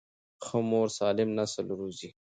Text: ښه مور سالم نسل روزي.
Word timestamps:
ښه 0.43 0.57
مور 0.69 0.87
سالم 0.97 1.29
نسل 1.39 1.65
روزي. 1.79 2.09